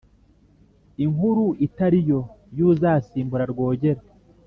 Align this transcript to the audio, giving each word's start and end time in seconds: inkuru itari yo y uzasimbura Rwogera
inkuru 1.05 1.45
itari 1.65 1.99
yo 2.09 2.21
y 2.57 2.61
uzasimbura 2.69 3.43
Rwogera 3.51 4.01